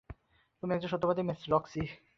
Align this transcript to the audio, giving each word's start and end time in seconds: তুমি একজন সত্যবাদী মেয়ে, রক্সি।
তুমি 0.63 0.71
একজন 0.73 0.89
সত্যবাদী 0.91 1.21
মেয়ে, 1.23 1.49
রক্সি। 1.49 1.81